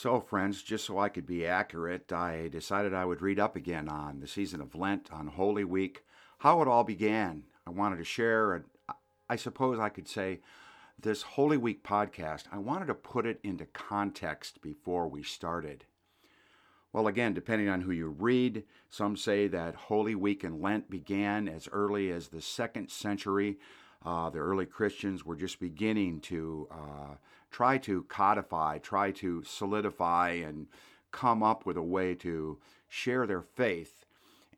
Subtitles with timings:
[0.00, 3.88] So, friends, just so I could be accurate, I decided I would read up again
[3.88, 6.04] on the season of Lent, on Holy Week,
[6.38, 7.42] how it all began.
[7.66, 8.64] I wanted to share, and
[9.28, 10.38] I suppose I could say,
[11.00, 15.84] this Holy Week podcast, I wanted to put it into context before we started.
[16.92, 21.48] Well, again, depending on who you read, some say that Holy Week and Lent began
[21.48, 23.58] as early as the second century.
[24.06, 27.14] Uh, the early Christians were just beginning to uh,
[27.50, 30.66] try to codify, try to solidify, and
[31.10, 32.58] come up with a way to
[32.88, 34.04] share their faith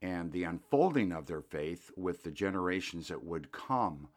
[0.00, 4.08] and the unfolding of their faith with the generations that would come.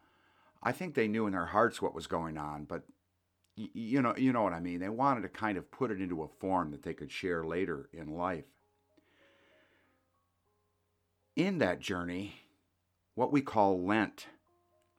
[0.63, 2.83] I think they knew in their hearts what was going on, but
[3.55, 4.79] you know, you know what I mean.
[4.79, 7.89] They wanted to kind of put it into a form that they could share later
[7.91, 8.45] in life.
[11.35, 12.35] In that journey,
[13.15, 14.27] what we call Lent,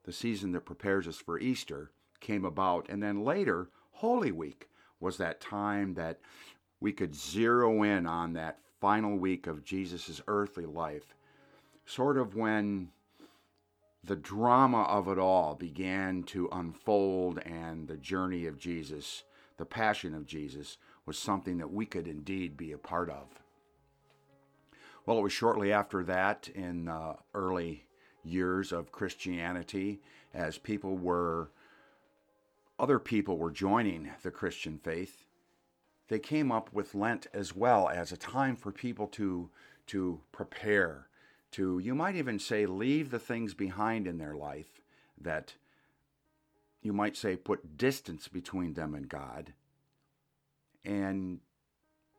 [0.05, 5.19] the season that prepares us for Easter, came about, and then later, Holy Week was
[5.19, 6.19] that time that
[6.81, 11.15] we could zero in on that final week of Jesus' earthly life,
[11.85, 12.89] sort of when
[14.05, 19.23] the drama of it all began to unfold, and the journey of Jesus,
[19.59, 23.27] the passion of Jesus, was something that we could indeed be a part of.
[25.07, 27.87] Well, it was shortly after that, in the early
[28.25, 30.01] years of Christianity,
[30.35, 31.51] as people were,
[32.83, 35.25] other people were joining the Christian faith,
[36.09, 39.49] they came up with Lent as well as a time for people to,
[39.87, 41.07] to prepare
[41.53, 44.81] to, you might even say, leave the things behind in their life
[45.21, 45.55] that
[46.83, 49.53] you might say put distance between them and God
[50.85, 51.39] and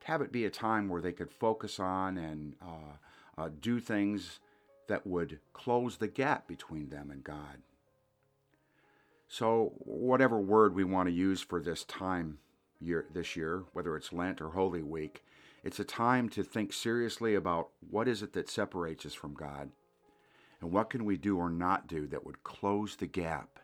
[0.05, 4.39] have it be a time where they could focus on and uh, uh, do things
[4.87, 7.57] that would close the gap between them and God.
[9.33, 12.37] So, whatever word we want to use for this time
[12.79, 15.23] year, this year, whether it's Lent or Holy Week,
[15.63, 19.71] it's a time to think seriously about what is it that separates us from God
[20.61, 23.57] and what can we do or not do that would close the gap,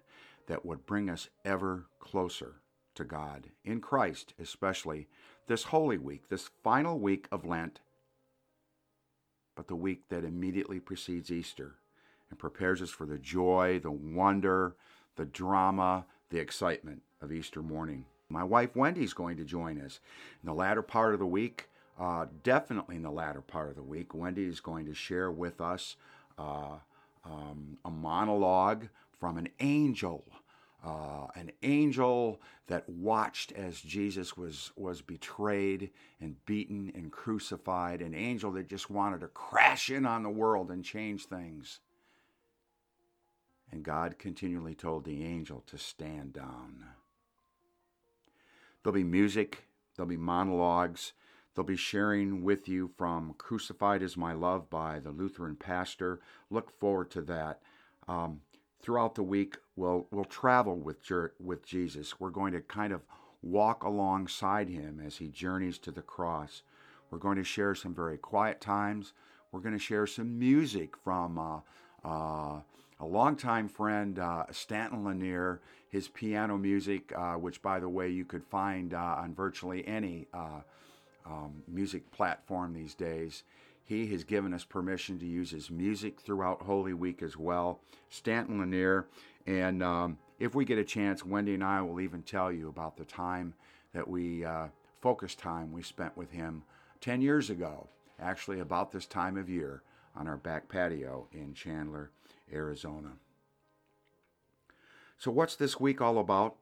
[0.48, 2.56] that would bring us ever closer
[2.96, 5.08] to God in Christ, especially
[5.46, 7.80] this Holy Week, this final week of Lent,
[9.56, 11.76] but the week that immediately precedes Easter
[12.32, 14.76] and prepares us for the joy, the wonder,
[15.20, 18.06] the drama, the excitement of Easter morning.
[18.30, 20.00] My wife Wendy's going to join us
[20.42, 21.68] in the latter part of the week.
[22.00, 25.60] Uh, definitely in the latter part of the week, Wendy is going to share with
[25.60, 25.98] us
[26.38, 26.78] uh,
[27.26, 28.88] um, a monologue
[29.20, 30.24] from an angel.
[30.86, 35.90] Uh, an angel that watched as Jesus was, was betrayed
[36.22, 40.72] and beaten and crucified, an angel that just wanted to crash in on the world
[40.72, 41.82] and change things.
[43.72, 46.86] And God continually told the angel to stand down.
[48.84, 49.66] There'll be music,
[49.96, 51.14] there'll be monologues,
[51.60, 56.22] They'll be sharing with you from Crucified is My Love by the Lutheran pastor.
[56.50, 57.60] Look forward to that.
[58.08, 58.40] Um,
[58.82, 61.00] throughout the week, we'll, we'll travel with,
[61.38, 62.18] with Jesus.
[62.18, 63.02] We're going to kind of
[63.42, 66.62] walk alongside him as he journeys to the cross.
[67.12, 69.12] We're going to share some very quiet times.
[69.52, 71.60] We're going to share some music from uh,
[72.08, 72.62] uh,
[73.00, 78.26] a longtime friend, uh, Stanton Lanier, his piano music, uh, which, by the way, you
[78.26, 80.62] could find uh, on virtually any uh,
[81.26, 83.44] um, music platform these days.
[83.86, 87.80] He has given us permission to use his music throughout Holy Week as well.
[88.10, 89.08] Stanton Lanier.
[89.48, 92.98] And um, if we get a chance, Wendy and I will even tell you about
[92.98, 93.56] the time
[93.94, 94.68] that we, uh,
[95.02, 96.62] focus time we spent with him
[97.02, 97.88] 10 years ago,
[98.22, 99.82] actually about this time of year
[100.16, 102.12] on our back patio in Chandler,
[102.52, 103.14] Arizona.
[105.18, 106.56] So, what's this week all about?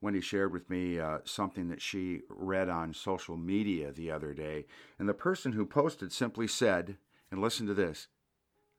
[0.00, 4.64] Wendy shared with me uh, something that she read on social media the other day.
[4.98, 6.96] And the person who posted simply said,
[7.30, 8.08] and listen to this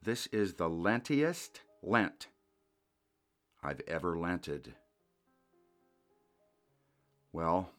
[0.03, 2.27] this is the lentiest Lent
[3.63, 4.73] I've ever lented.
[7.31, 7.69] Well,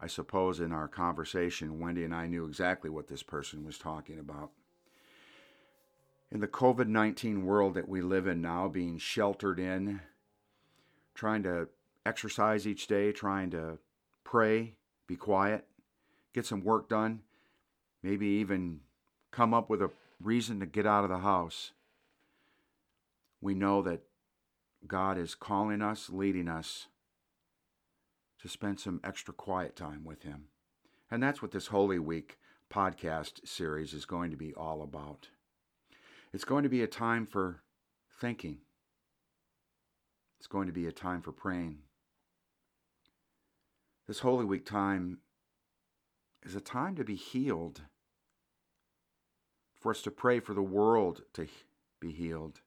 [0.00, 4.18] I suppose in our conversation, Wendy and I knew exactly what this person was talking
[4.18, 4.50] about.
[6.30, 10.00] In the COVID 19 world that we live in now, being sheltered in,
[11.14, 11.68] trying to
[12.04, 13.78] exercise each day, trying to
[14.22, 14.74] pray,
[15.06, 15.66] be quiet,
[16.34, 17.20] get some work done,
[18.02, 18.80] maybe even
[19.30, 19.90] come up with a
[20.20, 21.72] reason to get out of the house.
[23.40, 24.02] We know that
[24.86, 26.88] God is calling us, leading us
[28.40, 30.48] to spend some extra quiet time with Him.
[31.10, 32.38] And that's what this Holy Week
[32.72, 35.28] podcast series is going to be all about.
[36.32, 37.62] It's going to be a time for
[38.20, 38.58] thinking,
[40.38, 41.78] it's going to be a time for praying,
[44.06, 45.18] This Holy Week time
[46.44, 47.80] is a time to be healed,
[49.80, 51.48] for us to pray for the world to
[52.00, 52.60] be healed.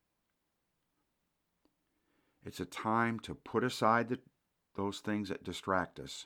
[2.46, 4.20] It's a time to put aside the,
[4.76, 6.26] those things that distract us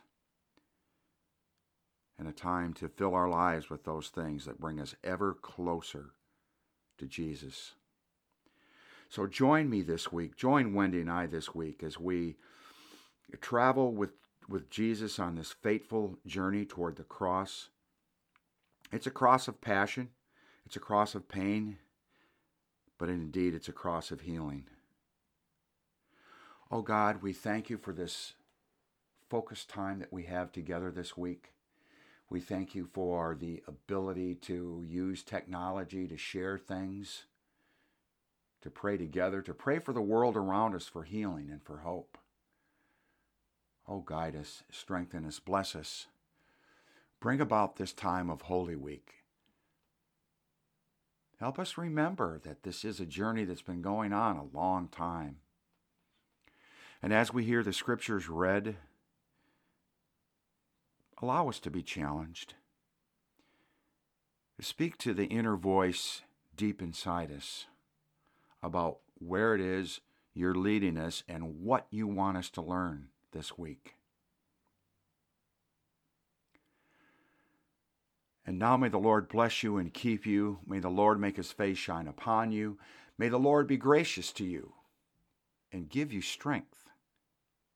[2.17, 6.11] and a time to fill our lives with those things that bring us ever closer
[6.97, 7.73] to Jesus.
[9.09, 12.35] So join me this week, join Wendy and I this week as we
[13.41, 14.11] travel with,
[14.47, 17.69] with Jesus on this fateful journey toward the cross.
[18.91, 20.09] It's a cross of passion,
[20.65, 21.77] it's a cross of pain,
[22.97, 24.65] but indeed it's a cross of healing.
[26.73, 28.33] Oh God, we thank you for this
[29.29, 31.53] focused time that we have together this week.
[32.31, 37.25] We thank you for the ability to use technology to share things,
[38.63, 42.17] to pray together, to pray for the world around us for healing and for hope.
[43.87, 46.07] Oh, guide us, strengthen us, bless us.
[47.19, 49.13] Bring about this time of Holy Week.
[51.39, 55.37] Help us remember that this is a journey that's been going on a long time.
[57.03, 58.77] And as we hear the scriptures read,
[61.21, 62.53] Allow us to be challenged.
[64.61, 66.21] Speak to the inner voice
[66.55, 67.65] deep inside us
[68.61, 69.99] about where it is
[70.33, 73.95] you're leading us and what you want us to learn this week.
[78.45, 80.59] And now may the Lord bless you and keep you.
[80.65, 82.77] May the Lord make his face shine upon you.
[83.17, 84.73] May the Lord be gracious to you
[85.71, 86.82] and give you strength.